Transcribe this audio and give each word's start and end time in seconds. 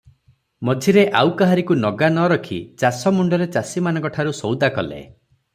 ମଝିରେ 0.69 1.03
ଆଉ 1.19 1.29
କାହାରିକୁ 1.41 1.77
ନଗା 1.83 2.09
ନ 2.15 2.25
ରଖି 2.35 2.59
ଚାଷମୁଣ୍ଡରେ 2.85 3.51
ଚାଷୀମାନଙ୍କଠାରୁ 3.59 4.37
ସଉଦା 4.43 4.75
କଲେ। 4.81 5.01